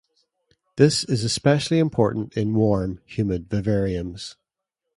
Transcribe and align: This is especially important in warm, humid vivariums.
This 0.77 1.03
is 1.03 1.23
especially 1.23 1.77
important 1.77 2.35
in 2.35 2.55
warm, 2.55 3.01
humid 3.05 3.47
vivariums. 3.49 4.35